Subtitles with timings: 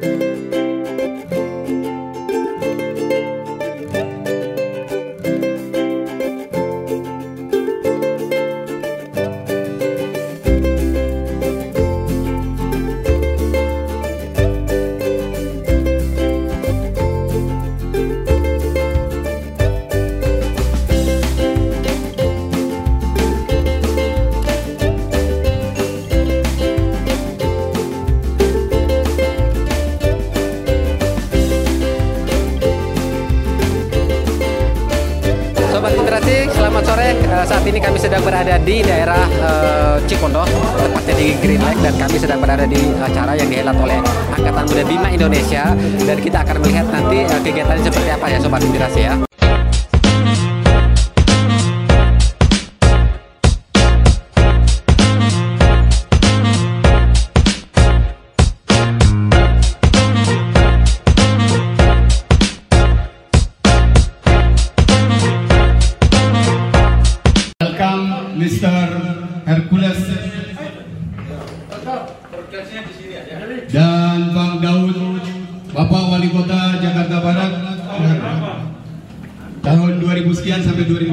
[0.00, 0.61] Sobat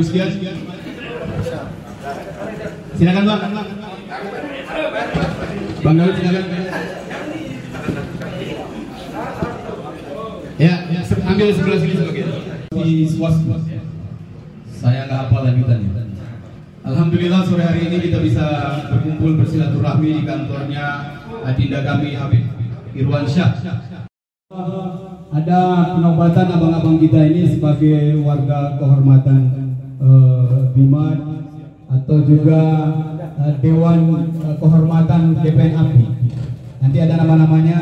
[0.03, 0.57] sampai 2000 sekian.
[2.95, 3.41] Silakan Bang.
[5.83, 6.45] Bang Daud silakan.
[10.59, 12.29] Ya, ya, ambil sebelah sini sebagian.
[12.75, 13.57] Di swasta.
[14.79, 15.91] Saya nggak hafal lanjutannya.
[16.79, 18.45] Alhamdulillah sore hari ini kita bisa
[18.87, 20.85] berkumpul bersilaturahmi di kantornya
[21.43, 22.43] adinda kami Habib
[22.95, 23.59] Irwan Syah.
[25.29, 25.59] Ada
[25.93, 29.68] penobatan abang-abang kita ini sebagai warga kehormatan
[29.99, 31.07] eh, Bima
[31.89, 32.61] atau juga
[33.43, 33.99] eh, Dewan
[34.39, 36.05] eh, Kehormatan DPN API.
[36.79, 37.79] Nanti ada nama-namanya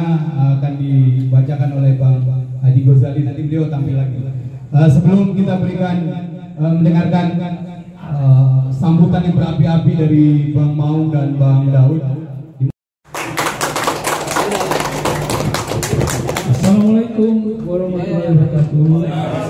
[0.57, 2.17] akan dibacakan oleh Bang
[2.65, 4.17] Adi Gozali nanti beliau tampil lagi.
[4.73, 5.97] Sebelum kita berikan
[6.57, 7.37] mendengarkan
[8.73, 12.01] sambutan yang berapi-api dari Bang Maung dan Bang Daud.
[16.57, 17.33] Assalamualaikum
[17.69, 19.46] warahmatullahi wabarakatuh.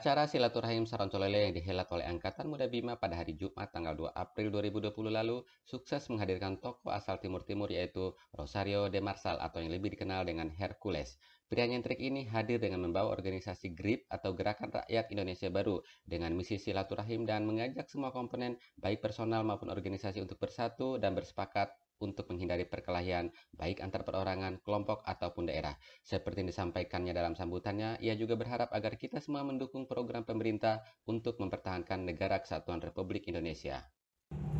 [0.00, 4.48] Acara silaturahim Saroncolele yang dihelat oleh Angkatan Muda Bima pada hari Jumat tanggal 2 April
[4.48, 9.92] 2020 lalu sukses menghadirkan tokoh asal Timur Timur yaitu Rosario de Marsal atau yang lebih
[9.92, 11.20] dikenal dengan Hercules.
[11.52, 16.56] Pria nyentrik ini hadir dengan membawa organisasi GRIP atau Gerakan Rakyat Indonesia Baru dengan misi
[16.56, 22.64] silaturahim dan mengajak semua komponen baik personal maupun organisasi untuk bersatu dan bersepakat untuk menghindari
[22.64, 25.76] perkelahian baik antar perorangan, kelompok, ataupun daerah.
[26.00, 31.36] Seperti yang disampaikannya dalam sambutannya, ia juga berharap agar kita semua mendukung program pemerintah untuk
[31.38, 33.84] mempertahankan negara kesatuan Republik Indonesia.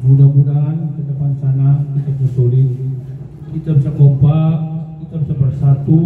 [0.01, 2.69] Mudah-mudahan ke depan sana kita solid,
[3.55, 4.55] kita bisa kompak,
[5.05, 6.01] kita bisa bersatu.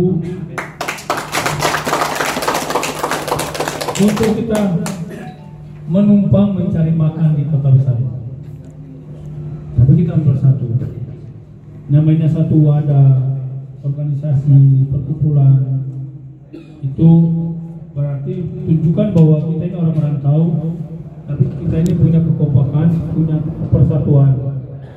[3.94, 4.58] Untuk kita
[5.86, 7.96] menumpang mencari makan di kota besar.
[9.78, 10.93] Tapi kita bersatu.
[11.84, 13.36] Namanya satu wadah,
[13.84, 15.84] organisasi, perkumpulan,
[16.80, 17.10] itu
[17.92, 18.34] berarti
[18.64, 20.40] tunjukkan bahwa kita ini orang merantau,
[21.28, 23.36] tapi kita ini punya kekompakan, punya
[23.68, 24.32] persatuan,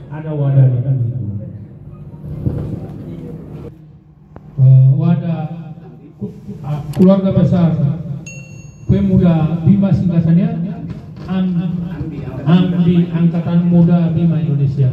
[0.08, 1.16] ada wadahnya kan gitu.
[4.58, 5.40] Eh, wadah
[6.18, 6.34] ku-
[6.64, 7.70] ah, keluarga besar
[8.88, 10.48] pemuda Bima singkatannya
[11.28, 11.52] Am-
[12.48, 14.88] Ambi Angkatan Muda Bima Indonesia.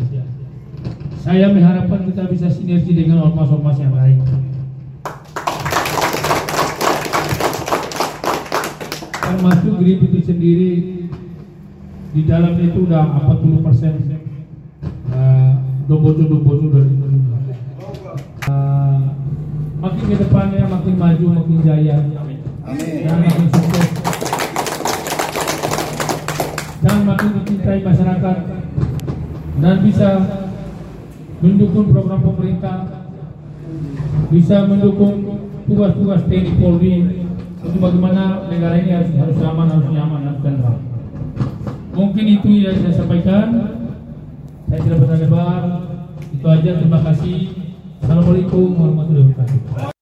[1.25, 4.21] Saya mengharapkan kita bisa sinergi dengan ormas-ormas yang lain.
[9.45, 10.73] termasuk grip itu sendiri
[12.15, 13.95] di dalam itu udah 40 persen
[15.85, 16.93] dobotu-dobotu dari
[18.45, 19.01] Uh,
[19.81, 21.97] makin ke depannya makin maju makin jaya.
[22.69, 23.89] Dan makin sukses.
[26.85, 28.37] Dan makin dicintai masyarakat.
[29.65, 30.09] Dan bisa
[31.45, 33.05] mendukung program pemerintah
[34.33, 36.95] bisa mendukung tugas-tugas TNI Polri
[37.61, 40.77] untuk bagaimana negara ini harus, harus aman, harus nyaman, harus tentram.
[41.95, 43.47] Mungkin itu yang saya sampaikan.
[44.69, 45.27] Saya tidak bertanya
[46.35, 46.71] Itu aja.
[46.81, 47.37] Terima kasih.
[48.03, 49.94] Assalamualaikum warahmatullahi wabarakatuh.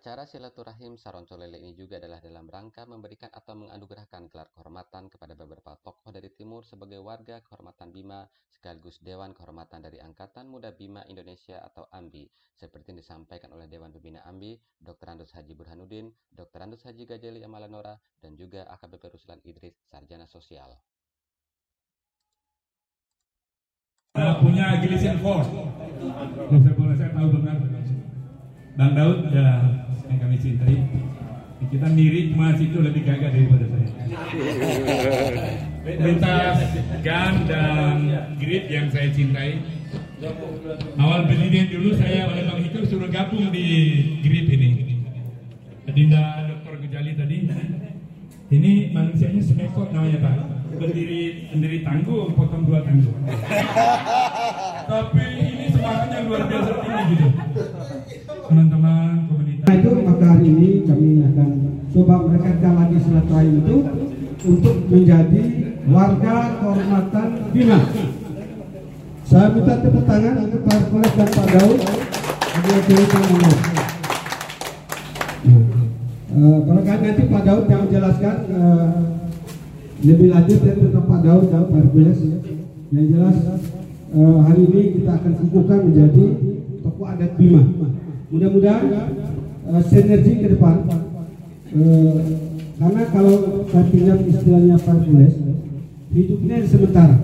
[0.00, 5.76] Acara silaturahim Saroncolele ini juga adalah dalam rangka memberikan atau menganugerahkan gelar kehormatan kepada beberapa
[5.76, 11.60] tokoh dari Timur sebagai warga kehormatan Bima sekaligus Dewan Kehormatan dari Angkatan Muda Bima Indonesia
[11.60, 15.04] atau AMBI seperti yang disampaikan oleh Dewan Pembina AMBI, Dr.
[15.04, 16.64] Andus Haji Burhanuddin, Dr.
[16.64, 20.80] Andus Haji Gajeli Amalanora, dan juga AKBP Ruslan Idris, Sarjana Sosial.
[24.40, 25.28] punya Division 4.
[26.48, 27.60] Klub sepak bola saya tahu benar.
[28.80, 29.79] Bang Daud ya
[30.10, 30.76] yang kami cintai.
[31.70, 33.88] Kita mirip cuma situ lebih gagah daripada saya.
[36.02, 36.58] Lintas
[37.00, 37.96] gun dan
[38.42, 39.62] grip yang saya cintai.
[40.98, 43.66] Awal berdiri dulu saya oleh Bang Hikul suruh gabung di
[44.20, 44.98] grip ini.
[45.86, 46.74] Adinda Dr.
[46.82, 47.36] Gujali tadi.
[48.50, 50.36] Ini manusianya semekot namanya Pak.
[50.74, 53.14] Berdiri sendiri tanggung, potong dua tanggung.
[54.90, 57.28] Tapi ini semangatnya luar biasa tinggi gitu.
[58.50, 59.29] Teman-teman
[60.40, 61.48] hari ini kami akan
[61.92, 63.76] coba merekatkan lagi silaturahim itu
[64.48, 65.42] untuk menjadi
[65.84, 67.80] warga kehormatan Bima.
[69.28, 71.78] Saya minta tepuk tangan untuk Pak Hercules dan Pak Daud.
[73.20, 73.58] Ngomong.
[76.30, 78.92] Uh, barangkali nanti Pak Daud yang menjelaskan uh,
[80.00, 82.20] lebih lanjut ya tentang Pak Daud dan Pak Hercules.
[82.88, 83.36] Yang jelas
[84.16, 86.24] uh, hari ini kita akan kukuhkan menjadi
[86.80, 87.60] tokoh adat Bima.
[88.32, 88.88] Mudah-mudahan
[89.70, 90.84] uh, sinergi ke depan.
[91.70, 92.18] Uh,
[92.80, 93.36] karena kalau
[93.70, 94.98] saya pinjam istilahnya Pak
[96.10, 97.16] hidupnya sementara.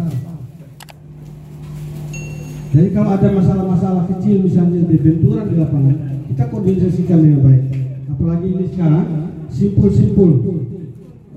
[2.77, 5.97] Jadi kalau ada masalah-masalah kecil misalnya di benturan di lapangan,
[6.29, 7.65] kita koordinasikan dengan baik.
[8.13, 9.07] Apalagi ini sekarang
[9.49, 10.31] simpul-simpul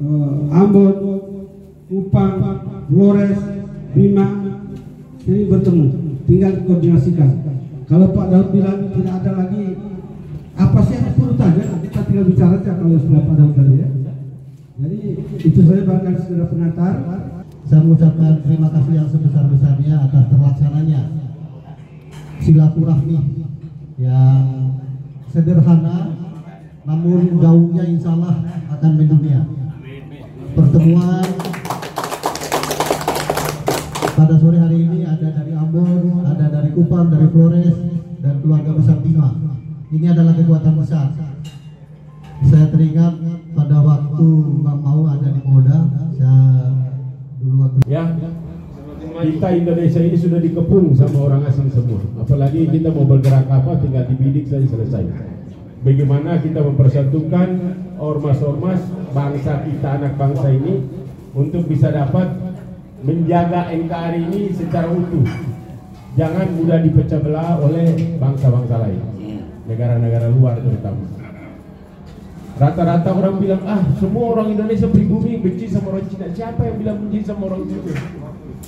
[0.04, 0.96] uh, Ambon,
[1.88, 2.34] Kupang,
[2.92, 3.40] Flores,
[3.96, 4.28] Bima
[5.30, 5.88] ini bertemu,
[6.28, 7.30] tinggal koordinasikan.
[7.90, 9.64] Kalau Pak Daud bilang tidak ada lagi
[10.60, 13.90] apa sih yang perlu tanya, kita tinggal bicara saja kalau sudah Pak Daud tadi ya.
[14.80, 15.00] Jadi
[15.40, 16.96] itu saya bahkan segera pengantar.
[17.70, 21.02] Saya mengucapkan terima kasih yang sebesar-besarnya atas terlaksananya
[22.42, 23.46] silaturahmi
[24.02, 24.42] yang
[25.30, 26.18] sederhana
[26.82, 28.42] namun gaungnya insya Allah
[28.74, 29.46] akan mendunia.
[30.58, 31.30] Pertemuan
[34.18, 37.78] pada sore hari ini ada dari Ambon, ada dari Kupang, dari Flores,
[38.18, 39.59] dan keluarga besar Bima.
[39.90, 41.10] Ini adalah kekuatan besar.
[42.46, 43.18] Saya teringat
[43.58, 44.26] pada waktu
[44.62, 45.82] Bang Mau ada di Moda,
[46.14, 46.46] saya
[47.42, 48.06] dulu waktu ya
[49.02, 52.06] kita Indonesia ini sudah dikepung sama orang asing semua.
[52.22, 55.10] Apalagi kita mau bergerak apa tinggal dibidik saja selesai.
[55.82, 57.48] Bagaimana kita mempersatukan
[57.98, 60.86] ormas-ormas bangsa kita anak bangsa ini
[61.34, 62.30] untuk bisa dapat
[63.02, 65.26] menjaga NKRI ini secara utuh.
[66.14, 67.90] Jangan mudah dipecah belah oleh
[68.22, 69.19] bangsa-bangsa lain
[69.70, 71.06] negara-negara luar terutama
[72.60, 76.28] Rata-rata orang bilang, ah semua orang Indonesia pribumi benci sama orang Cina.
[76.28, 77.96] Siapa yang bilang benci sama orang Cina?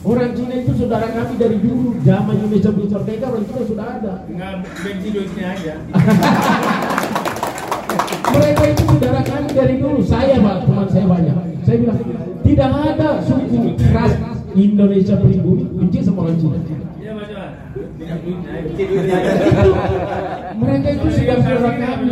[0.08, 2.00] Orang Cina itu saudara kami dari dulu.
[2.00, 4.14] Zaman Indonesia belum merdeka, orang Cina sudah ada.
[4.32, 5.74] Tinggal benci duitnya aja.
[8.32, 10.00] Mereka itu saudara kami dari dulu.
[10.08, 11.36] Saya, Pak, teman saya banyak.
[11.68, 12.00] Saya bilang,
[12.48, 14.14] tidak ada suku keras
[14.56, 16.64] Indonesia pribumi benci sama orang Cina.
[16.96, 17.51] Iya Mas Johan.
[17.51, 17.51] Itu,
[20.60, 22.12] mereka itu sudah saudara kami.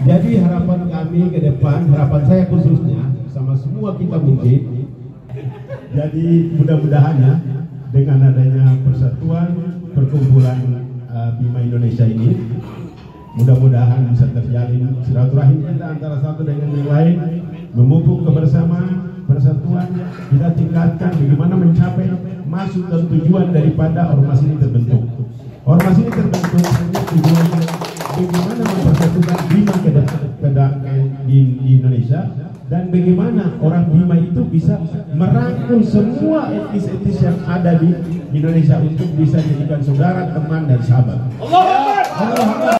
[0.00, 4.88] Jadi harapan kami ke depan, harapan saya khususnya sama semua kita mungkin.
[5.90, 7.34] Jadi mudah-mudahan ya
[7.90, 9.48] dengan adanya persatuan
[9.94, 12.38] perkumpulan uh, Bima Indonesia ini
[13.38, 17.14] mudah-mudahan bisa terjalin silaturahim kita antara satu dengan yang lain
[17.74, 19.86] memupuk kebersamaan persatuan
[20.34, 22.10] kita tingkatkan bagaimana mencapai
[22.50, 25.06] maksud dan tujuan daripada ormas ini terbentuk.
[25.62, 27.62] Ormas ini terbentuk hanya tujuannya
[28.10, 30.72] bagaimana mempersatukan Bima ke depan
[31.30, 32.20] di, di Indonesia
[32.66, 34.74] dan bagaimana orang Bima itu bisa
[35.14, 37.94] merangkul semua etnis-etnis yang ada di
[38.34, 41.18] Indonesia untuk bisa jadikan saudara, teman, dan sahabat.
[41.40, 42.79] Acara yang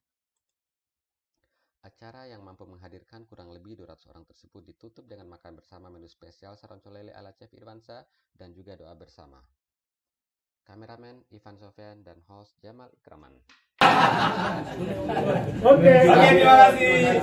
[2.60, 7.32] mampu menghadirkan kurang lebih 200 orang tersebut ditutup dengan makan bersama menu spesial saroncolele ala
[7.32, 8.04] Chef Irwansa
[8.36, 9.40] dan juga doa bersama.
[10.60, 13.32] Kameramen Ivan Sofyan dan host Jamal Ikraman.
[15.60, 17.20] Oke, terima kasih.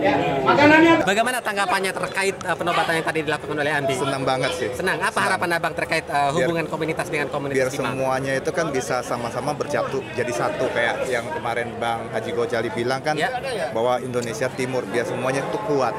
[0.00, 3.92] Ya, makanannya Bagaimana tanggapannya terkait uh, penobatan yang tadi dilakukan oleh Andi?
[3.92, 4.68] Senang banget sih.
[4.72, 4.96] Senang.
[5.00, 7.92] Apa harapan abang terkait uh, hubungan komunitas dengan Biar komunitas Bima?
[7.92, 13.04] semuanya itu kan bisa sama-sama bersatu jadi satu kayak yang kemarin Bang Haji Gojali bilang
[13.04, 13.28] kan Ya.
[13.72, 15.92] bahwa Indonesia Timur biar semuanya itu kuat.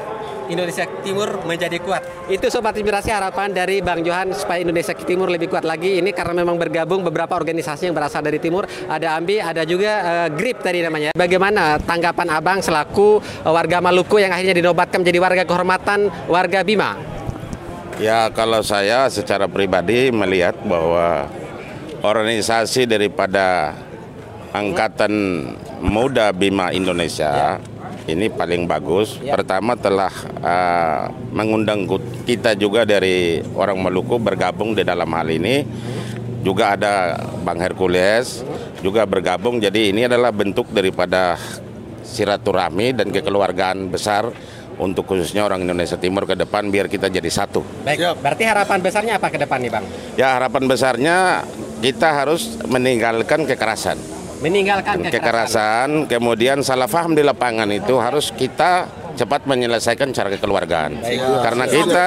[0.48, 2.30] Indonesia Timur menjadi kuat.
[2.30, 5.98] Itu sobat inspirasi harapan dari Bang Johan supaya Indonesia Timur lebih kuat lagi.
[5.98, 8.66] Ini karena memang bergabung beberapa organisasi yang berasal dari timur.
[8.86, 11.10] Ada AMBI, ada juga uh, GRIP tadi namanya.
[11.14, 16.98] Bagaimana tanggapan Abang selaku uh, warga Maluku yang akhirnya dinobatkan menjadi warga kehormatan warga Bima?
[17.96, 21.32] Ya kalau saya secara pribadi melihat bahwa
[22.04, 23.72] organisasi daripada
[24.52, 25.12] Angkatan
[25.80, 27.60] Muda Bima Indonesia
[28.06, 29.18] ini paling bagus.
[29.18, 31.86] Pertama telah uh, mengundang
[32.22, 35.66] kita juga dari orang Maluku bergabung di dalam hal ini
[36.46, 38.46] juga ada Bang Hercules
[38.78, 39.58] juga bergabung.
[39.58, 41.34] Jadi ini adalah bentuk daripada
[42.06, 44.30] silaturahmi dan kekeluargaan besar
[44.78, 47.64] untuk khususnya orang Indonesia Timur ke depan biar kita jadi satu.
[47.82, 49.84] Baik, berarti harapan besarnya apa ke depan nih Bang?
[50.14, 51.16] Ya harapan besarnya
[51.82, 53.98] kita harus meninggalkan kekerasan.
[54.46, 55.14] Meninggalkan kekerasan.
[55.18, 58.86] Kekerasan, kemudian salah paham di lapangan itu harus kita
[59.18, 61.02] cepat menyelesaikan cara kekeluargaan.
[61.42, 62.06] Karena kita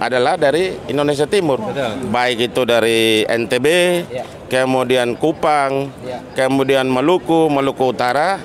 [0.00, 1.62] adalah dari Indonesia Timur,
[2.10, 3.66] baik itu dari NTB,
[4.50, 5.94] kemudian Kupang,
[6.34, 8.40] kemudian Maluku, Maluku Utara,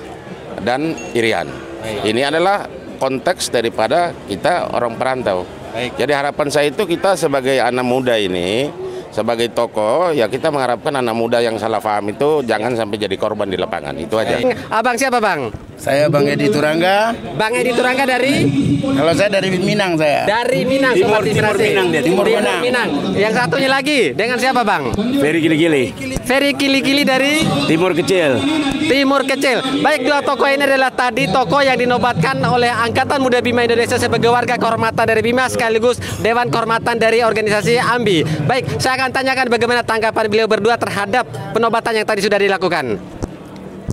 [0.62, 1.50] dan Irian.
[1.82, 2.70] Ini adalah
[3.02, 5.42] konteks daripada kita orang perantau.
[5.72, 8.68] Jadi harapan saya itu kita sebagai anak muda ini
[9.12, 13.46] sebagai tokoh ya kita mengharapkan anak muda yang salah paham itu jangan sampai jadi korban
[13.46, 14.40] di lapangan itu aja.
[14.72, 15.52] Abang siapa Bang?
[15.82, 17.10] Saya Bang Edi Turangga.
[17.34, 18.46] Bang Edi Turangga dari?
[18.78, 20.22] Kalau saya dari Minang saya.
[20.30, 21.54] Dari Minang, Timur, Sobat Timur.
[21.58, 22.60] Minang dia, Timur Minang.
[22.62, 22.88] Minang.
[23.18, 24.94] Yang satunya lagi dengan siapa Bang?
[24.94, 25.90] Ferry Gili-Gili.
[26.22, 27.42] Ferry Kili-Kili dari?
[27.66, 28.38] Timur Kecil.
[28.86, 29.82] Timur Kecil.
[29.82, 34.30] Baik dua tokoh ini adalah tadi tokoh yang dinobatkan oleh Angkatan Muda Bima Indonesia sebagai
[34.30, 38.46] warga kehormatan dari Bima sekaligus Dewan Kehormatan dari organisasi AMBI.
[38.46, 43.18] Baik, saya akan tanyakan bagaimana tanggapan beliau berdua terhadap penobatan yang tadi sudah dilakukan.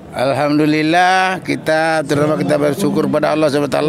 [0.09, 3.79] Alhamdulillah kita terutama kita bersyukur pada Allah SWT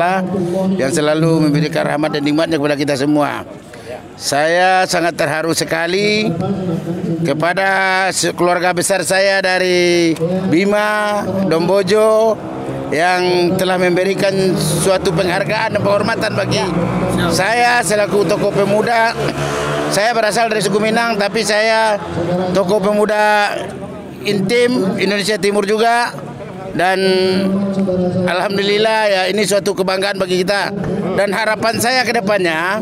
[0.76, 3.42] yang selalu memberikan rahmat dan nikmatnya kepada kita semua.
[4.20, 6.28] Saya sangat terharu sekali
[7.24, 10.12] kepada keluarga besar saya dari
[10.52, 12.36] Bima, Dombojo
[12.92, 16.60] yang telah memberikan suatu penghargaan dan penghormatan bagi
[17.32, 19.16] saya selaku tokoh pemuda.
[19.90, 21.98] Saya berasal dari suku Minang tapi saya
[22.54, 23.56] tokoh pemuda
[24.24, 26.12] intim Indonesia Timur juga.
[26.70, 27.02] Dan
[28.30, 30.70] alhamdulillah ya ini suatu kebanggaan bagi kita.
[31.18, 32.78] Dan harapan saya ke depannya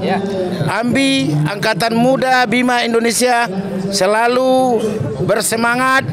[0.68, 3.48] Ambi angkatan muda Bima Indonesia
[3.88, 4.84] selalu
[5.24, 6.04] bersemangat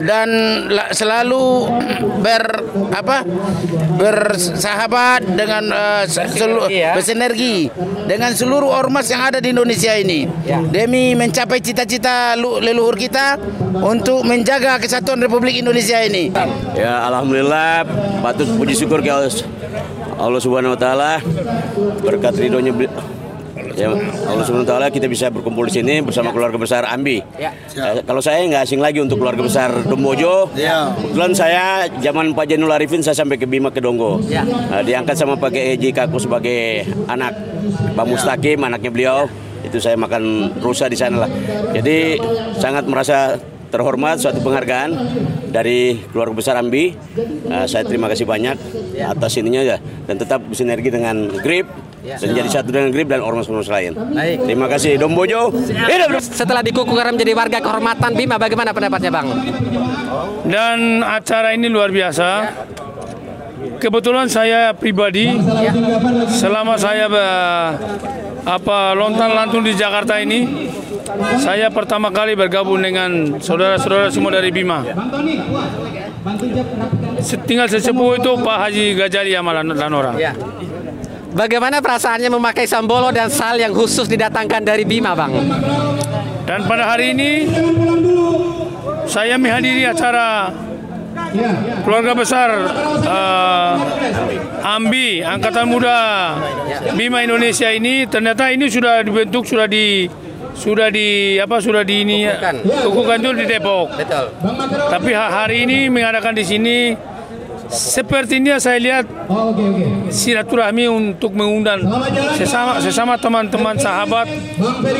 [0.00, 0.28] dan
[0.92, 1.68] selalu
[2.24, 2.44] ber
[2.92, 3.24] apa
[4.00, 6.96] bersahabat dengan uh, selu, ya.
[6.96, 7.68] bersinergi
[8.08, 10.64] dengan seluruh ormas yang ada di Indonesia ini ya.
[10.64, 13.36] demi mencapai cita-cita leluhur kita
[13.80, 16.32] untuk menjaga kesatuan Republik Indonesia ini.
[16.74, 17.84] Ya alhamdulillah
[18.24, 19.12] patut puji syukur ke
[20.20, 21.12] Allah Subhanahu wa taala
[22.04, 22.72] berkat ridhonya
[23.76, 23.94] Ya,
[24.26, 27.22] Allah Subhanahu taala kita bisa berkumpul di sini bersama keluarga besar Ambi.
[27.38, 27.54] Ya.
[27.74, 30.50] Ya, kalau saya nggak asing lagi untuk keluarga besar Dombojo.
[30.58, 30.90] Ya.
[30.94, 34.18] Kebetulan saya zaman Pak Jainul Arifin saya sampai ke Bima ke Donggo.
[34.26, 34.42] Ya.
[34.42, 37.36] Nah, diangkat sama Pak Eji Kaku sebagai anak
[37.94, 39.18] Pak Mustaqim, anaknya beliau.
[39.60, 41.30] Itu saya makan rusa di sana lah.
[41.76, 42.16] Jadi
[42.56, 43.36] sangat merasa
[43.70, 44.90] terhormat suatu penghargaan
[45.48, 46.92] dari keluarga besar Ambi.
[47.46, 48.58] Uh, saya terima kasih banyak
[49.00, 53.68] atas ininya ya dan tetap bersinergi dengan Grip dan jadi satu dengan Grip dan ormas-ormas
[53.68, 53.92] lain.
[53.92, 54.48] Baik.
[54.48, 55.52] Terima kasih Dombojo.
[56.20, 59.28] Setelah dikukuh menjadi warga kehormatan Bima, bagaimana pendapatnya Bang?
[60.48, 62.28] Dan acara ini luar biasa.
[63.80, 65.28] Kebetulan saya pribadi
[66.28, 67.08] selama saya
[68.44, 70.68] apa lontar lantung di Jakarta ini
[71.40, 74.84] saya pertama kali bergabung dengan saudara-saudara semua dari Bima.
[77.48, 80.12] Tinggal sesepuh itu Pak Haji Gajali Amalan Lanora.
[80.20, 80.36] Ya.
[81.30, 85.30] Bagaimana perasaannya memakai sambolo dan sal yang khusus didatangkan dari Bima, Bang?
[86.42, 87.46] Dan pada hari ini
[89.06, 90.50] saya menghadiri acara
[91.86, 92.48] keluarga besar
[93.06, 93.72] uh,
[94.66, 95.98] Ambi Angkatan Muda
[96.98, 100.10] Bima Indonesia ini ternyata ini sudah dibentuk sudah di
[100.60, 102.28] sudah di apa sudah di ini
[102.84, 103.96] kukukan itu di Depok.
[103.96, 104.26] Betul.
[104.92, 106.76] Tapi hari ini mengadakan di sini
[107.70, 109.06] Sepertinya saya lihat
[110.10, 111.86] silaturahmi untuk mengundang
[112.34, 114.26] sesama sesama teman-teman sahabat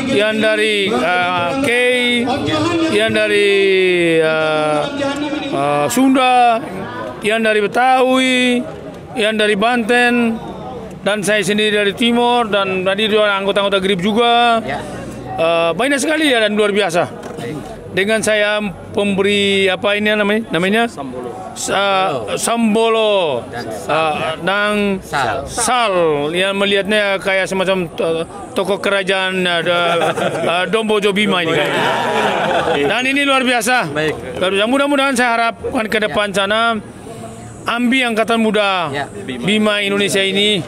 [0.07, 2.23] yang dari uh, Kei,
[2.95, 3.51] yang dari
[4.23, 4.87] uh,
[5.51, 6.63] uh, Sunda,
[7.19, 8.63] yang dari Betawi,
[9.19, 10.39] yang dari Banten,
[11.03, 14.63] dan saya sendiri dari Timur dan tadi dua anggota-anggota Grip juga.
[15.41, 17.09] Uh, banyak sekali ya dan luar biasa.
[17.91, 18.61] Dengan saya
[18.93, 20.41] pemberi apa ini namanya?
[20.53, 23.41] Namanya uh, Sambolo
[23.89, 25.43] uh, dan Sal.
[25.49, 25.95] Sal
[26.31, 27.89] yang melihatnya kayak semacam
[28.53, 31.57] tokoh kerajaan uh, Dombo Jobima ini.
[32.85, 33.89] Dan ini luar biasa.
[33.91, 34.39] Baik.
[34.69, 36.45] Mudah-mudahan saya harapkan ke depan ya.
[36.45, 36.77] sana
[37.65, 39.05] Ambi Angkatan Muda ya.
[39.25, 40.61] Bima Indonesia ini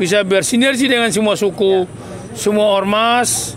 [0.00, 2.01] bisa bersinergi dengan semua suku, ya.
[2.34, 3.56] Semua ormas,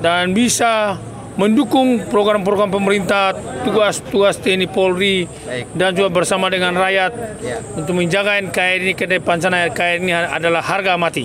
[0.00, 0.96] dan bisa
[1.40, 3.32] mendukung program-program pemerintah,
[3.64, 5.72] tugas-tugas TNI Polri, Baik.
[5.72, 7.56] dan juga bersama dengan rakyat ya.
[7.80, 9.64] untuk menjaga NKRI ke depan sana.
[9.72, 11.24] NKRI ini adalah harga mati.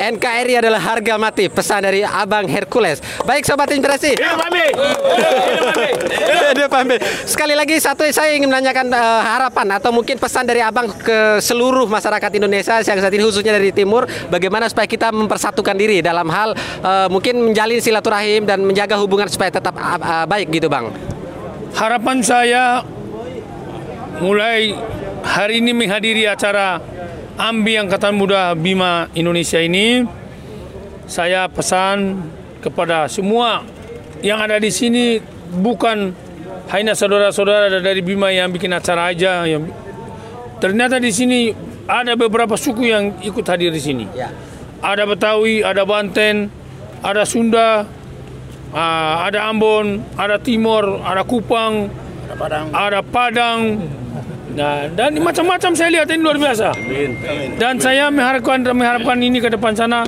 [0.00, 3.02] NKRI adalah harga mati, pesan dari Abang Hercules.
[3.26, 4.14] Baik Sobat Inspirasi,
[6.52, 6.96] Hidup Ambi.
[7.24, 11.88] Sekali lagi satu saya ingin menanyakan eh, harapan atau mungkin pesan dari Abang ke seluruh
[11.88, 16.52] masyarakat Indonesia yang saat ini khususnya dari timur bagaimana supaya kita mempersatukan diri dalam hal
[16.84, 20.92] eh, mungkin menjalin silaturahim dan menjaga hubungan supaya tetap eh, baik gitu Bang.
[21.72, 22.84] Harapan saya
[24.20, 24.76] mulai
[25.24, 26.78] hari ini menghadiri acara
[27.40, 30.04] AMBI Angkatan Muda Bima Indonesia ini
[31.08, 32.20] saya pesan
[32.60, 33.64] kepada semua
[34.22, 35.18] yang ada di sini
[35.58, 36.14] bukan
[36.70, 39.68] hanya saudara-saudara dari Bima yang bikin acara aja yang
[40.62, 41.52] ternyata di sini
[41.90, 44.06] ada beberapa suku yang ikut hadir di sini.
[44.82, 46.50] Ada Betawi, ada Banten,
[47.02, 47.86] ada Sunda,
[48.74, 51.90] ah, ada Ambon, ada Timor, ada Kupang,
[52.72, 53.78] ada Padang,
[54.52, 56.76] Nah, dan macam-macam saya lihat ini luar biasa.
[57.56, 60.04] Dan saya mengharapkan mengharapkan ini ke depan sana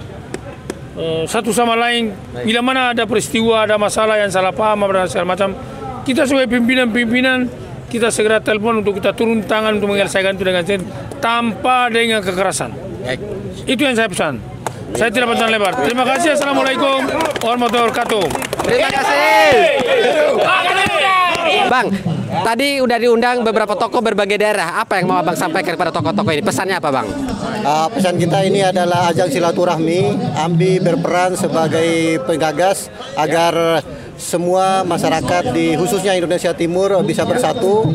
[1.26, 2.14] satu sama lain.
[2.46, 5.50] Bila mana ada peristiwa, ada masalah yang salah paham dan segala macam,
[6.06, 7.50] kita sebagai pimpinan-pimpinan
[7.90, 10.86] kita segera telepon untuk kita turun tangan untuk menyelesaikan itu dengan sen-
[11.22, 12.74] tanpa dengan kekerasan.
[13.66, 14.42] Itu yang saya pesan.
[14.94, 15.74] Saya tidak panjang lebar.
[15.82, 16.38] Terima kasih.
[16.38, 17.02] Assalamualaikum
[17.42, 18.24] warahmatullahi wabarakatuh.
[18.66, 19.50] Terima kasih.
[21.70, 21.86] Bang,
[22.42, 24.82] tadi udah diundang beberapa tokoh berbagai daerah.
[24.82, 26.42] Apa yang mau Abang sampaikan kepada tokoh-tokoh ini?
[26.42, 27.06] Pesannya apa, Bang?
[27.64, 30.34] Uh, pesan kita ini adalah ajang silaturahmi.
[30.34, 33.84] Ambi berperan sebagai penggagas agar
[34.16, 37.88] semua masyarakat di khususnya Indonesia Timur bisa bersatu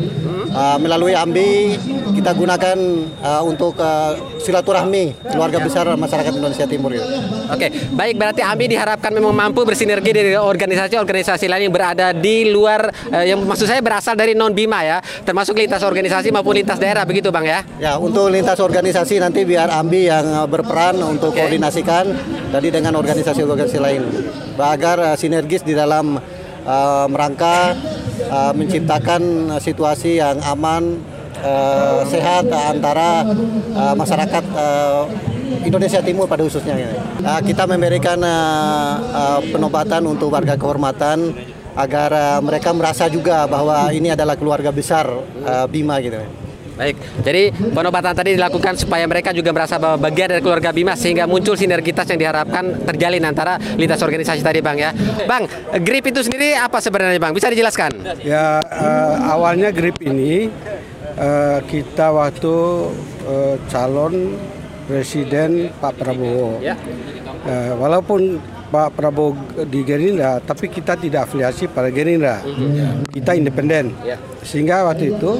[0.50, 1.78] Uh, melalui Ambi
[2.10, 2.74] kita gunakan
[3.22, 6.90] uh, untuk uh, silaturahmi keluarga besar masyarakat Indonesia Timur.
[6.90, 7.06] Gitu.
[7.50, 12.90] Oke, baik berarti AMBI diharapkan memang mampu bersinergi dengan organisasi-organisasi lain yang berada di luar
[13.10, 17.02] eh, yang maksud saya berasal dari non Bima ya, termasuk lintas organisasi maupun lintas daerah
[17.02, 17.66] begitu Bang ya.
[17.78, 22.10] Ya, untuk lintas organisasi nanti biar Ambi yang uh, berperan untuk koordinasikan
[22.50, 24.02] tadi dengan organisasi-organisasi lain
[24.60, 26.19] agar uh, sinergis di dalam
[26.64, 27.76] uh, merangka
[28.28, 31.00] uh, menciptakan situasi yang aman
[31.40, 33.24] uh, sehat uh, antara
[33.76, 35.04] uh, masyarakat uh,
[35.64, 36.76] Indonesia Timur pada khususnya.
[36.78, 36.90] ya.
[37.20, 41.34] Uh, kita memberikan uh, uh, penobatan untuk warga kehormatan
[41.76, 45.06] agar uh, mereka merasa juga bahwa ini adalah keluarga besar
[45.44, 46.18] uh, Bima gitu.
[46.80, 51.28] Baik, jadi penobatan tadi dilakukan supaya mereka juga merasa bahwa bagian dari keluarga Bima sehingga
[51.28, 54.96] muncul sinergitas yang diharapkan terjalin antara lintas organisasi tadi Bang ya.
[55.28, 55.44] Bang,
[55.76, 57.36] GRIP itu sendiri apa sebenarnya Bang?
[57.36, 58.00] Bisa dijelaskan?
[58.24, 60.48] Ya eh, awalnya grip ini
[61.20, 62.56] eh, kita waktu
[63.28, 64.40] eh, calon
[64.88, 66.64] presiden Pak Prabowo.
[66.64, 66.80] Ya.
[67.44, 69.34] Eh, walaupun Pak Prabowo
[69.66, 72.38] di Gerindra, tapi kita tidak afiliasi pada Gerindra.
[73.10, 73.90] Kita independen.
[74.00, 74.14] Ya.
[74.40, 75.30] Sehingga waktu itu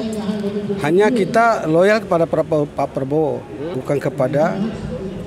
[0.79, 3.39] hanya kita loyal kepada Prabowo- Pak Prabowo,
[3.73, 4.59] bukan kepada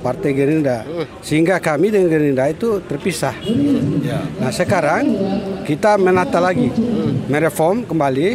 [0.05, 0.85] Partai Gerindra.
[1.25, 3.33] Sehingga kami dengan Gerindra itu terpisah.
[4.37, 5.09] Nah sekarang
[5.65, 6.69] kita menata lagi,
[7.25, 8.27] mereform kembali,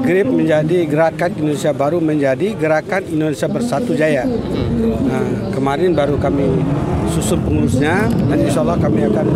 [0.00, 4.24] GRIP menjadi Gerakan Indonesia Baru menjadi Gerakan Indonesia Bersatu Jaya.
[5.04, 6.48] Nah kemarin baru kami
[7.12, 9.26] susun pengurusnya dan insya Allah kami akan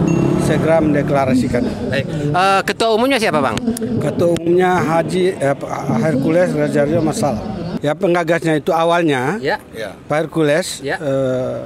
[0.48, 1.62] segera mendeklarasikan.
[1.92, 2.06] Baik.
[2.32, 3.60] Eh, ketua umumnya siapa Bang?
[4.00, 5.56] Ketua umumnya Haji eh,
[6.00, 7.57] Hercules Rajario Masal.
[7.78, 9.38] Ya penggagasnya itu awalnya
[9.70, 9.94] Ya.
[10.10, 11.58] Pak Hercules, eh,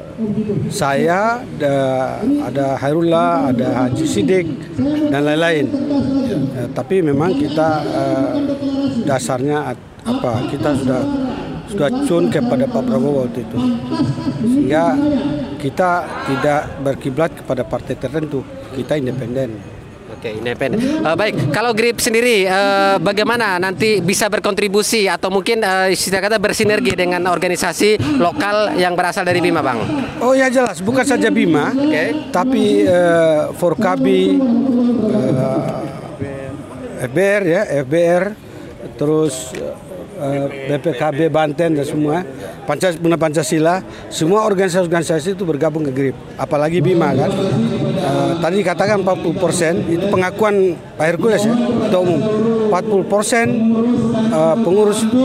[0.68, 1.77] saya, ada,
[2.53, 4.46] ada Hairullah, ada Haji Sidik
[5.09, 5.72] dan lain-lain.
[6.53, 8.29] Eh, tapi memang kita eh,
[9.09, 9.72] dasarnya
[10.05, 10.33] apa?
[10.53, 11.01] Kita sudah
[11.72, 13.59] sudah cun kepada Pak Prabowo waktu itu,
[14.44, 14.92] sehingga
[15.57, 18.44] kita tidak berkiblat kepada partai tertentu.
[18.77, 19.71] Kita independen.
[20.22, 20.78] Oke, independen.
[20.78, 26.38] Eh, baik, kalau GRIP sendiri eh, bagaimana nanti bisa berkontribusi atau mungkin eh, istilah kata
[26.38, 29.82] bersinergi dengan organisasi lokal yang berasal dari Bima, Bang?
[30.22, 31.74] Oh ya jelas, bukan saja Bima,
[32.30, 34.38] tapi eh, Forkabi,
[35.11, 38.24] eh, FBR ya, FBR,
[38.94, 39.50] terus
[40.22, 42.22] eh, BPKB Banten dan semua,
[42.62, 43.74] Pancasila, Pancasila,
[44.06, 47.35] semua organisasi-organisasi itu bergabung ke GRIP, apalagi Bima kan.
[48.12, 52.20] Eh, tadi dikatakan 40 persen itu pengakuan Pak Hercules ya, Ketua Umum,
[52.68, 53.46] 40 persen
[54.29, 55.25] eh, pengurus itu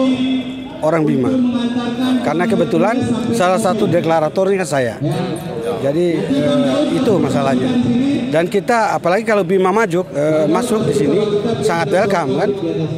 [0.80, 1.32] orang Bima.
[2.23, 2.95] Karena kebetulan
[3.36, 4.95] salah satu deklaratornya saya.
[5.84, 7.69] Jadi eh, itu masalahnya.
[8.28, 11.19] Dan kita apalagi kalau Bima maju eh, masuk di sini
[11.63, 12.50] sangat welcome kan.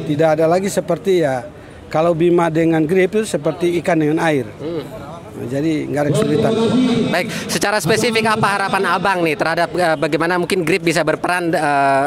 [0.06, 1.42] Tidak ada lagi seperti ya
[1.90, 4.46] kalau Bima dengan grip itu seperti ikan dengan air.
[5.48, 6.52] Jadi nggak ada kesulitan.
[7.08, 12.06] Baik, secara spesifik apa harapan Abang nih terhadap eh, bagaimana mungkin GRIP bisa berperan eh,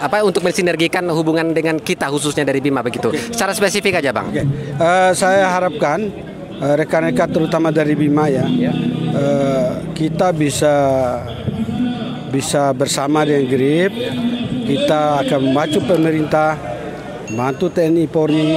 [0.00, 3.12] apa untuk mensinergikan hubungan dengan kita khususnya dari Bima begitu.
[3.12, 4.32] Secara spesifik aja, Bang.
[4.32, 10.76] Eh, saya harapkan rekan-rekan terutama dari Bima ya, eh, kita bisa
[12.30, 13.92] bisa bersama dengan Grip,
[14.68, 16.54] kita akan membantu pemerintah,
[17.32, 18.50] membantu TNI Polri,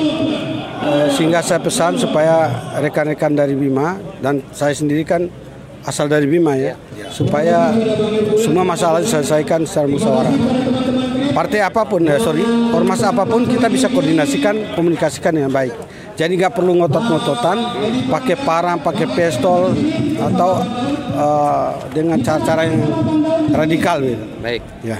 [1.13, 5.27] sehingga saya pesan supaya rekan-rekan dari Bima dan saya sendiri kan
[5.83, 6.79] asal dari Bima ya,
[7.11, 7.75] supaya
[8.39, 10.35] semua masalah diselesaikan secara musyawarah.
[11.33, 15.73] Partai apa pun, ya sorry, ormas apa pun kita bisa koordinasikan, komunikasikan dengan baik.
[16.13, 17.57] Jadi nggak perlu ngotot-ngototan,
[18.05, 19.73] pakai parang, pakai pistol,
[20.17, 20.61] atau
[21.13, 22.77] eh, dengan cara-cara yang
[23.49, 24.23] radikal gitu.
[24.43, 24.61] Baik.
[24.83, 24.99] Ya.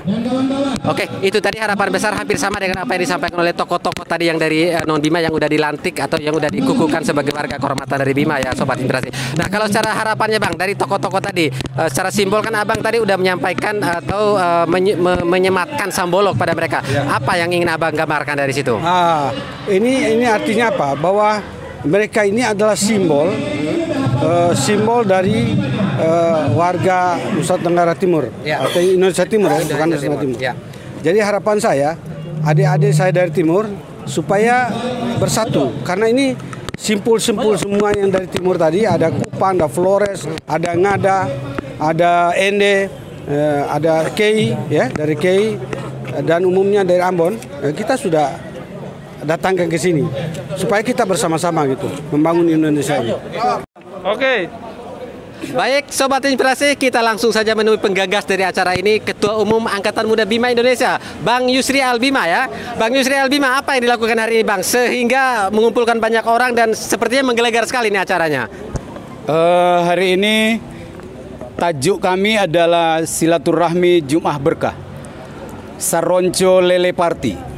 [0.87, 4.39] Oke, itu tadi harapan besar hampir sama dengan apa yang disampaikan oleh tokoh-tokoh tadi yang
[4.39, 8.13] dari eh, non Bima yang udah dilantik atau yang udah dikukuhkan sebagai warga kehormatan dari
[8.15, 9.11] Bima ya, sobat inspirasi.
[9.35, 13.19] Nah, kalau secara harapannya Bang dari tokoh-tokoh tadi, eh, secara simbol kan Abang tadi udah
[13.19, 16.81] menyampaikan atau eh, menye- me- menyematkan sambolok pada mereka.
[17.05, 18.79] Apa yang ingin Abang gambarkan dari situ?
[18.79, 19.29] Ah,
[19.67, 20.95] ini ini artinya apa?
[21.03, 21.43] Bahwa
[21.83, 23.27] mereka ini adalah simbol
[24.23, 25.51] eh, simbol dari
[25.99, 28.63] eh, warga Nusa Tenggara Timur Ya.
[28.63, 30.39] atau Indonesia Timur ya, bukan Nusa Tenggara Timur.
[30.39, 30.53] Ya.
[31.03, 31.89] Jadi harapan saya
[32.47, 33.67] adik-adik saya dari timur
[34.07, 34.71] supaya
[35.19, 36.35] bersatu karena ini
[36.79, 41.19] simpul-simpul semua yang dari timur tadi ada Kupang, ada Flores, ada Ngada,
[41.79, 42.87] ada Ende,
[43.27, 45.59] eh, ada Kei ya dari Kei
[46.23, 47.35] dan umumnya dari Ambon.
[47.75, 48.52] Kita sudah
[49.23, 50.03] datangkan ke sini
[50.59, 53.15] supaya kita bersama-sama gitu membangun Indonesia ini.
[54.03, 54.51] Oke.
[55.43, 60.23] Baik, Sobat Inspirasi, kita langsung saja menemui penggagas dari acara ini, Ketua Umum Angkatan Muda
[60.23, 62.47] Bima Indonesia, Bang Yusri Albima ya.
[62.79, 64.63] Bang Yusri Albima, apa yang dilakukan hari ini Bang?
[64.63, 68.47] Sehingga mengumpulkan banyak orang dan sepertinya menggelegar sekali ini acaranya.
[69.27, 70.63] Eh, hari ini
[71.59, 74.75] tajuk kami adalah silaturahmi Jum'ah Berkah.
[75.75, 77.52] Saronco Lele Party.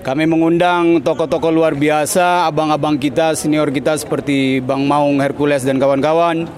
[0.00, 6.48] Kami mengundang tokoh-tokoh luar biasa, abang-abang kita, senior kita seperti Bang Maung Hercules dan kawan-kawan,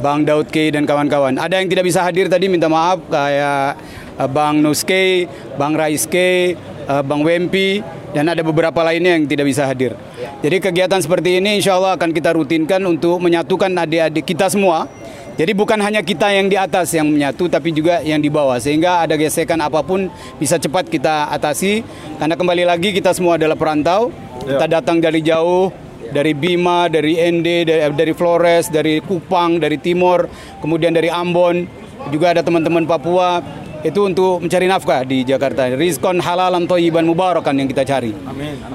[0.00, 1.36] Bang Daud K dan kawan-kawan.
[1.36, 3.76] Ada yang tidak bisa hadir tadi minta maaf kayak
[4.16, 5.28] eh, Bang Nuske,
[5.60, 6.16] Bang Rais K,
[6.56, 7.84] eh, Bang Wempi,
[8.16, 9.92] dan ada beberapa lainnya yang tidak bisa hadir.
[10.40, 14.88] Jadi kegiatan seperti ini insya Allah akan kita rutinkan untuk menyatukan adik-adik kita semua.
[15.36, 18.56] Jadi bukan hanya kita yang di atas yang menyatu, tapi juga yang di bawah.
[18.56, 20.08] Sehingga ada gesekan apa pun
[20.40, 21.84] bisa cepat kita atasi.
[22.16, 24.08] Karena kembali lagi kita semua adalah perantau.
[24.48, 25.68] Kita datang dari jauh,
[26.08, 30.24] dari Bima, dari Ende, dari, dari Flores, dari Kupang, dari Timur,
[30.64, 31.68] kemudian dari Ambon.
[32.08, 33.44] Juga ada teman-teman Papua.
[33.84, 35.68] Itu untuk mencari nafkah di Jakarta.
[35.68, 38.16] Rizkon halalan toyiban mubarakan yang kita cari.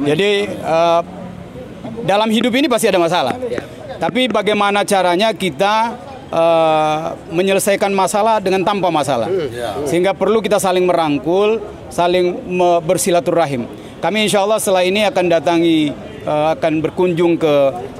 [0.05, 1.01] Jadi eh,
[2.05, 3.33] dalam hidup ini pasti ada masalah.
[3.97, 5.93] Tapi bagaimana caranya kita
[6.31, 9.27] eh, menyelesaikan masalah dengan tanpa masalah.
[9.85, 11.59] Sehingga perlu kita saling merangkul,
[11.91, 12.39] saling
[12.87, 13.67] bersilaturahim.
[14.01, 15.93] Kami insya Allah setelah ini akan datangi,
[16.25, 17.55] eh, akan berkunjung ke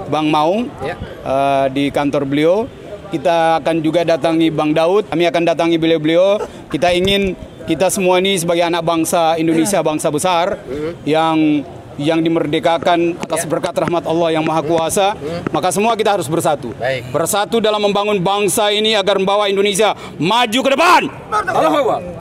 [0.09, 2.65] Bang Maung eh, di kantor beliau.
[3.11, 5.11] Kita akan juga datangi Bang Daud.
[5.11, 6.39] Kami akan datangi beliau-beliau.
[6.71, 7.35] Kita ingin
[7.67, 10.57] kita semua ini sebagai anak bangsa Indonesia, bangsa besar
[11.03, 11.61] yang
[11.99, 15.17] yang dimerdekakan atas berkat rahmat Allah yang Maha Kuasa,
[15.51, 16.71] maka semua kita harus bersatu.
[17.11, 21.01] Bersatu dalam membangun bangsa ini agar membawa Indonesia maju ke depan.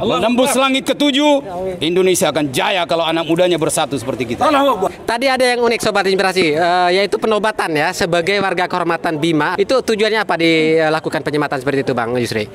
[0.01, 1.43] Menembus langit ketujuh,
[1.83, 4.47] Indonesia akan jaya kalau anak mudanya bersatu seperti kita.
[5.05, 9.59] Tadi ada yang unik Sobat Inspirasi, eh, yaitu penobatan ya sebagai warga kehormatan Bima.
[9.59, 12.47] Itu tujuannya apa dilakukan penyematan seperti itu Bang Yusri?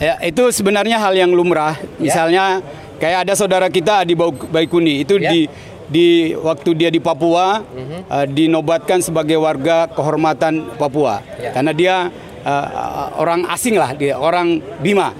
[0.00, 1.78] Ya, itu sebenarnya hal yang lumrah.
[2.00, 2.58] Misalnya
[2.98, 5.46] kayak ada saudara kita di Baikuni itu di
[5.92, 7.60] di waktu dia di Papua
[8.08, 11.20] eh, dinobatkan sebagai warga kehormatan Papua.
[11.52, 12.08] Karena dia
[12.40, 12.66] eh,
[13.20, 15.12] orang asing lah dia orang Bima.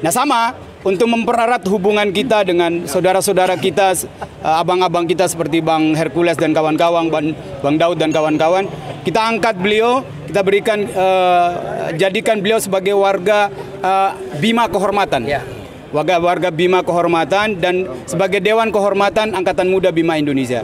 [0.00, 6.36] Nah sama untuk mempererat hubungan kita dengan saudara-saudara kita, eh, abang-abang kita seperti Bang Hercules
[6.36, 7.32] dan kawan-kawan, Bang,
[7.64, 8.68] Bang Daud dan kawan-kawan,
[9.00, 11.50] kita angkat beliau, kita berikan, eh,
[11.96, 13.48] jadikan beliau sebagai warga
[13.80, 14.10] eh,
[14.44, 15.24] Bima Kehormatan.
[15.24, 20.62] Warga warga Bima Kehormatan dan sebagai Dewan Kehormatan Angkatan Muda Bima Indonesia.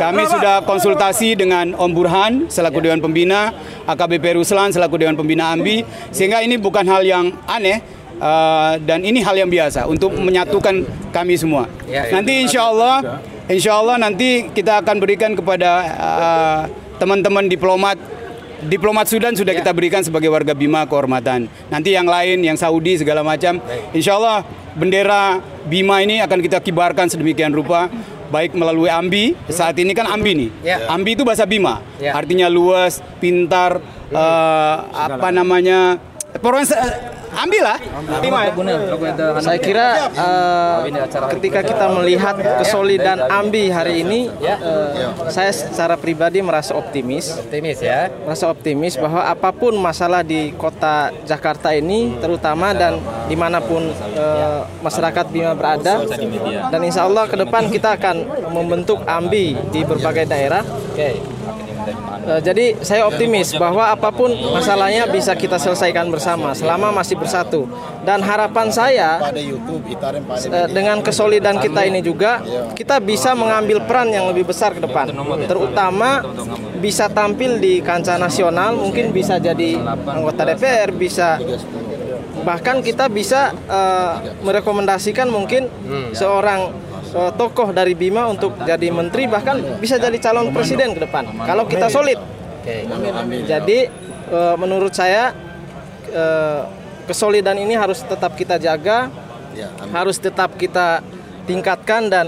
[0.00, 3.54] Kami sudah konsultasi dengan Om Burhan selaku Dewan Pembina,
[3.86, 7.94] AKBP Ruslan selaku Dewan Pembina AMBI, sehingga ini bukan hal yang aneh.
[8.16, 11.68] Uh, dan ini hal yang biasa untuk menyatukan kami semua.
[11.84, 12.16] Ya, ya.
[12.16, 16.60] Nanti insya Allah, insya Allah nanti kita akan berikan kepada uh,
[16.96, 18.00] teman-teman diplomat
[18.66, 21.46] Diplomat Sudan sudah kita berikan sebagai warga Bima kehormatan.
[21.70, 23.62] Nanti yang lain, yang Saudi segala macam,
[23.94, 24.42] insya Allah
[24.74, 25.38] bendera
[25.70, 27.86] Bima ini akan kita kibarkan sedemikian rupa,
[28.28, 29.38] baik melalui AMBI.
[29.46, 30.50] Saat ini kan AMBI nih.
[30.66, 30.76] Ya.
[30.90, 32.10] AMBI itu bahasa Bima, Ya.
[32.14, 33.78] artinya luas, pintar,
[34.10, 36.02] eh, apa namanya,
[36.42, 36.66] pokoknya
[37.36, 37.78] ambillah
[38.20, 38.52] Bima ya.
[39.44, 40.78] Saya kira eh,
[41.36, 47.36] ketika kita melihat kesolidan Ambi hari ini, eh, saya secara pribadi merasa optimis.
[47.36, 48.08] Optimis ya.
[48.24, 53.92] Merasa optimis bahwa apa pun masalah di kota Jakarta ini, terutama dan di mana pun
[53.92, 56.06] eh, masyarakat Bima berada,
[56.72, 60.64] dan insya Allah ke depan kita akan membentuk Ambi di berbagai daerah.
[61.86, 67.70] Eh, jadi saya optimis bahwa apa pun masalahnya bisa kita selesaikan bersama selama masih bersatu.
[68.02, 72.42] Dan harapan saya eh, dengan kesolidan kita ini juga
[72.74, 75.14] kita bisa mengambil peran yang lebih besar ke depan.
[75.46, 76.26] Terutama
[76.82, 81.38] bisa tampil di kancah nasional, mungkin bisa jadi anggota DPR, bisa
[82.42, 85.70] bahkan kita bisa eh, merekomendasikan mungkin
[86.14, 86.85] seorang eh,
[87.36, 91.88] tokoh dari Bima untuk jadi menteri bahkan bisa jadi calon presiden ke depan kalau kita
[91.88, 92.18] solid.
[93.46, 93.78] Jadi
[94.32, 95.30] eh, menurut saya
[96.10, 96.62] eh,
[97.06, 99.08] kesolidan ini harus tetap kita jaga,
[99.94, 101.00] harus tetap kita
[101.46, 102.26] tingkatkan dan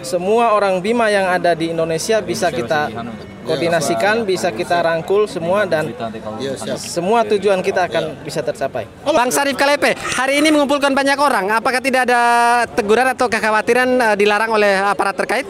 [0.00, 2.88] semua orang Bima yang ada di Indonesia bisa kita
[3.46, 5.94] koordinasikan, bisa kita rangkul semua dan
[6.76, 8.90] semua tujuan kita akan bisa tercapai.
[9.06, 11.54] Bang Sarif Kalepe, hari ini mengumpulkan banyak orang.
[11.54, 12.20] Apakah tidak ada
[12.74, 15.46] teguran atau kekhawatiran eh, dilarang oleh aparat terkait?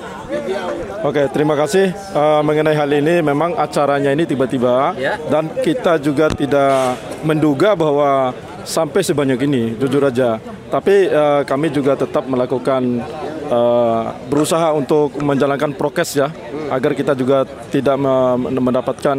[1.02, 1.90] Oke, terima kasih.
[1.90, 5.16] Eh, mengenai hal ini, memang acaranya ini tiba-tiba Ya.
[5.32, 8.34] dan kita juga tidak menduga bahwa
[8.66, 10.36] sampai sebanyak ini, jujur aja.
[10.66, 13.00] Tapi eh, kami juga tetap melakukan
[13.46, 16.28] eh, berusaha untuk menjalankan prokes ya,
[16.70, 19.16] agar kita juga tidak me- mendapatkan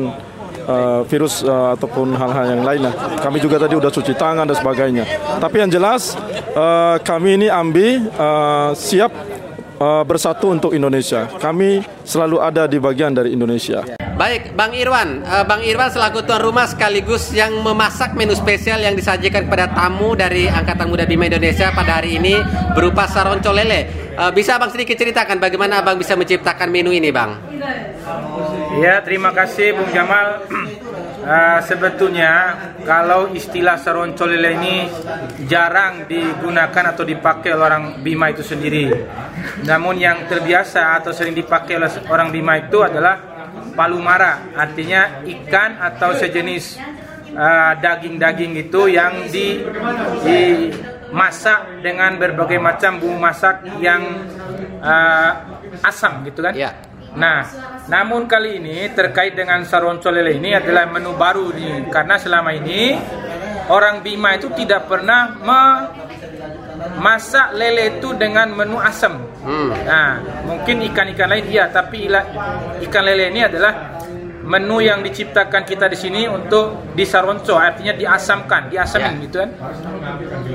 [0.67, 2.93] eh, virus eh, ataupun hal-hal yang lainnya.
[3.23, 5.03] Kami juga tadi udah cuci tangan dan sebagainya.
[5.39, 6.13] Tapi yang jelas
[6.53, 9.11] eh, kami ini Ambi eh, siap
[9.79, 11.31] eh, bersatu untuk Indonesia.
[11.39, 13.83] Kami selalu ada di bagian dari Indonesia.
[14.17, 15.21] Baik, Bang Irwan.
[15.21, 20.17] Eh, Bang Irwan selaku tuan rumah sekaligus yang memasak menu spesial yang disajikan kepada tamu
[20.17, 22.33] dari Angkatan Muda Bima Indonesia pada hari ini
[22.73, 24.06] berupa saronco lele.
[24.17, 27.37] Eh, bisa Bang sedikit ceritakan bagaimana Abang bisa menciptakan menu ini, Bang?
[28.81, 30.27] Ya, terima kasih Bung Jamal.
[31.27, 32.55] Eh, sebetulnya
[32.87, 34.87] kalau istilah seronco lele ini
[35.43, 38.87] jarang digunakan atau dipakai oleh orang Bima itu sendiri.
[39.67, 43.19] Namun yang terbiasa atau sering dipakai oleh orang Bima itu adalah
[43.75, 46.79] palumara, artinya ikan atau sejenis
[47.35, 49.67] eh, daging-daging itu yang di
[51.09, 54.03] dimasak dengan berbagai macam bumbu masak yang
[54.83, 55.31] eh,
[55.83, 56.53] asam gitu kan?
[57.17, 57.41] Nah,
[57.89, 62.93] namun kali ini terkait dengan saronco lele ini adalah menu baru nih karena selama ini
[63.73, 65.33] orang Bima itu tidak pernah
[66.93, 69.17] memasak lele itu dengan menu asam.
[69.87, 72.05] Nah, mungkin ikan-ikan lain iya, tapi
[72.85, 73.96] ikan lele ini adalah
[74.47, 79.51] menu yang diciptakan kita di sini untuk disaronco, artinya diasamkan, diasamin gitu kan.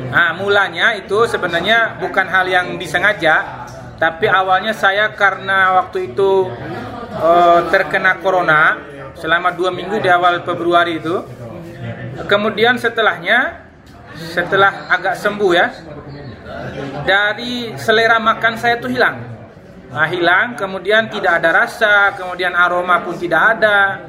[0.08, 3.68] Nah, mulanya itu sebenarnya bukan hal yang disengaja,
[4.00, 6.48] tapi awalnya saya karena waktu itu
[7.20, 8.80] eh, terkena corona
[9.12, 11.20] selama dua minggu di awal Februari itu.
[12.24, 13.68] Kemudian setelahnya,
[14.16, 15.68] setelah agak sembuh ya,
[17.04, 19.31] dari selera makan saya itu hilang.
[19.92, 24.00] Nah, hilang, kemudian tidak ada rasa, kemudian aroma pun tidak ada.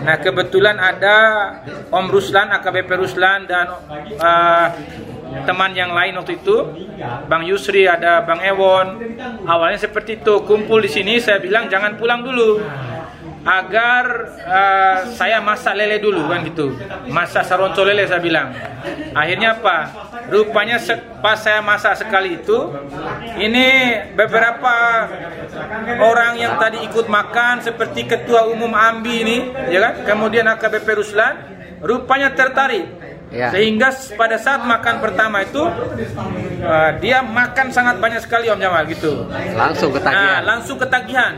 [0.00, 1.16] Nah, kebetulan ada
[1.92, 3.68] Om Ruslan, AKBP Ruslan dan
[4.16, 4.66] eh,
[5.44, 6.56] teman yang lain waktu itu,
[7.28, 8.96] Bang Yusri, ada Bang Ewon.
[9.44, 12.64] Awalnya seperti itu, kumpul di sini saya bilang jangan pulang dulu.
[13.40, 14.04] Agar
[14.36, 16.76] eh, saya masak lele dulu kan gitu.
[17.08, 18.52] Masak saronco lele saya bilang.
[19.16, 19.78] Akhirnya apa?
[20.28, 20.76] Rupanya
[21.24, 22.70] pas saya masak sekali itu,
[23.40, 25.08] ini beberapa
[25.98, 29.38] orang yang tadi ikut makan seperti ketua umum Ambi ini,
[29.72, 29.94] ya kan?
[30.06, 31.34] Kemudian AKBP Ruslan,
[31.82, 32.86] rupanya tertarik.
[33.30, 33.54] Ya.
[33.54, 39.30] Sehingga pada saat makan pertama itu uh, dia makan sangat banyak sekali Om Jamal gitu.
[39.54, 40.26] Langsung ketagihan.
[40.26, 41.34] Nah, langsung ketagihan.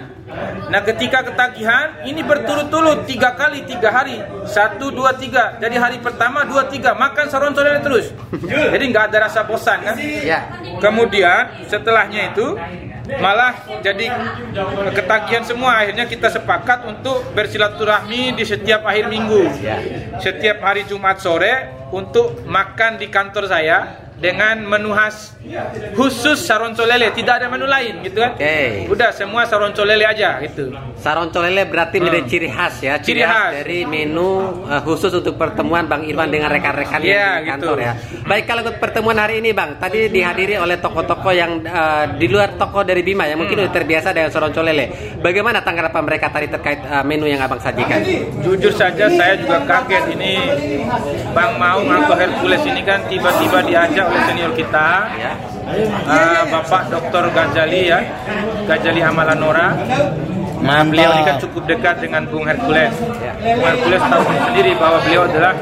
[0.73, 4.25] Nah ketika ketagihan ini berturut-turut tiga kali tiga hari.
[4.49, 5.61] Satu dua tiga.
[5.61, 6.97] Jadi hari pertama dua tiga.
[6.97, 8.09] Makan saron lele terus.
[8.49, 9.97] Jadi nggak ada rasa bosan kan?
[10.81, 12.57] Kemudian setelahnya itu
[13.21, 13.53] malah
[13.85, 14.09] jadi
[14.97, 15.85] ketagihan semua.
[15.85, 19.53] Akhirnya kita sepakat untuk bersilaturahmi di setiap akhir minggu.
[20.25, 25.35] Setiap hari Jumat sore untuk makan di kantor saya dengan menu khas
[25.93, 28.39] khusus saronco lele tidak ada menu lain gitu kan
[28.87, 30.71] udah semua saronco lele aja gitu
[31.03, 33.59] Saronco lele berarti menjadi ciri khas ya, Ciri khas.
[33.59, 37.87] dari menu eh, khusus untuk pertemuan Bang Irwan dengan rekan-rekan Iya, di kantor gitu.
[37.91, 37.93] ya.
[38.23, 42.55] Baik kalau untuk pertemuan hari ini Bang, tadi dihadiri oleh tokoh-tokoh yang uh, di luar
[42.55, 43.67] tokoh dari Bima yang mungkin Hmm.
[43.67, 45.19] sudah terbiasa dengan soronco lele.
[45.19, 47.99] Bagaimana tanggapan mereka tadi terkait uh, menu yang Abang sajikan?
[48.39, 50.39] Jujur saja saya juga kaget ini
[51.35, 54.89] Bang Maung atau Hercules ini kan tiba-tiba diajak oleh senior kita
[55.71, 57.25] eh, Bapak Dr.
[57.31, 58.01] Gajali ya
[58.67, 59.69] Gajali Amalanora
[60.63, 62.95] Nah, beliau ini kan cukup dekat dengan Bung Hercules.
[62.95, 65.59] Bung Hercules tahu sendiri bahwa beliau adalah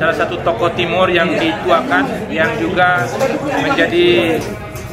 [0.00, 3.04] salah satu tokoh timur yang dituakan, yang juga
[3.60, 4.40] menjadi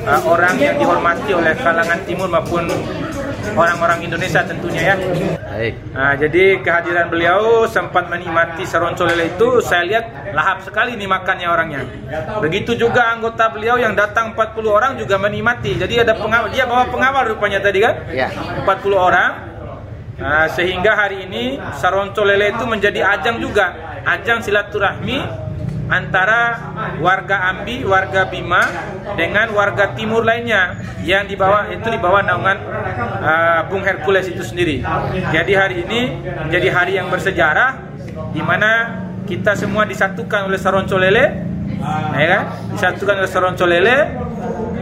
[0.04, 2.68] uh, orang yang dihormati oleh kalangan timur maupun
[3.54, 4.96] orang-orang Indonesia tentunya ya.
[5.46, 5.74] Baik.
[5.94, 11.48] Nah, jadi kehadiran beliau sempat menikmati seronco lele itu saya lihat lahap sekali nih makannya
[11.48, 11.82] orangnya.
[12.42, 15.78] Begitu juga anggota beliau yang datang 40 orang juga menikmati.
[15.78, 17.96] Jadi ada pengawal, dia bawa pengawal rupanya tadi kan?
[18.10, 18.34] Ya.
[18.66, 19.32] 40 orang.
[20.16, 25.45] Nah, sehingga hari ini Saronco Lele itu menjadi ajang juga, ajang silaturahmi
[25.86, 28.65] antara warga Ambi, warga Bima
[29.13, 32.58] dengan warga timur lainnya yang di bawah itu di bawah naungan
[33.21, 34.82] uh, Bung Hercules itu sendiri.
[35.30, 36.02] Jadi hari ini
[36.50, 37.78] menjadi hari yang bersejarah
[38.34, 41.26] di mana kita semua disatukan oleh Saronco Lele,
[42.17, 42.43] ya kan?
[42.74, 43.98] Disatukan oleh Saronco Lele.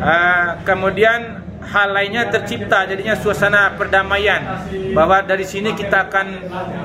[0.04, 6.28] Uh, kemudian hal lainnya tercipta jadinya suasana perdamaian bahwa dari sini kita akan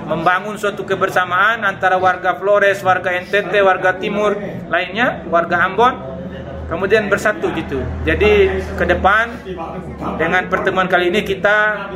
[0.09, 4.39] membangun suatu kebersamaan antara warga Flores, warga NTT, warga Timur
[4.71, 6.19] lainnya, warga Ambon
[6.69, 7.81] kemudian bersatu gitu.
[8.05, 9.33] Jadi ke depan
[10.21, 11.89] dengan pertemuan kali ini kita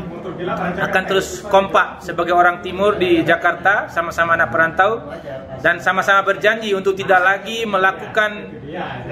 [0.81, 5.13] akan terus kompak sebagai orang timur di Jakarta sama-sama anak perantau
[5.61, 8.59] dan sama-sama berjanji untuk tidak lagi melakukan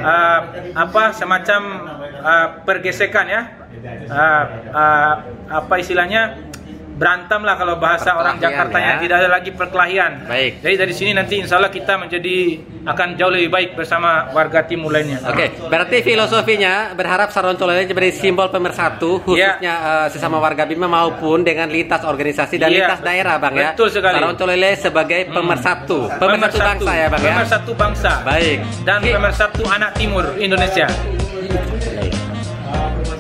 [0.01, 0.41] uh,
[0.75, 1.61] apa semacam
[2.25, 5.13] uh, pergesekan ya uh, uh,
[5.49, 6.51] apa istilahnya
[7.01, 9.01] berantem lah kalau bahasa orang Jakartanya ya.
[9.01, 10.29] tidak ada lagi perkelahian.
[10.29, 10.61] Baik.
[10.61, 14.93] Jadi dari sini nanti insya Allah kita menjadi akan jauh lebih baik bersama warga timur
[14.93, 15.17] lainnya.
[15.25, 21.41] Oke, berarti filosofinya berharap Saronco Lele menjadi simbol pemersatu khususnya eh, sesama warga Bima maupun
[21.41, 22.77] dengan lintas organisasi dan Iya.
[22.85, 23.73] lintas daerah, Bang ya.
[23.73, 24.21] Betul sekali.
[24.21, 27.33] Lele sebagai pemersatu, pemersatu bangsa ya, Bang ya.
[27.33, 28.13] Pemersatu bangsa.
[28.29, 28.59] Baik.
[28.85, 30.85] Dan pemersatu anak timur Indonesia.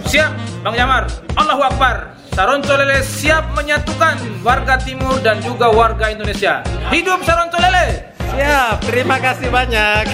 [0.04, 1.08] Siap, Bang Jamar.
[1.40, 1.96] Allahu Akbar.
[2.36, 6.60] Saronco Lele siap menyatukan warga timur dan juga warga Indonesia.
[6.92, 8.12] Hidup Saronco Lele.
[8.30, 10.04] Siap, terima kasih banyak.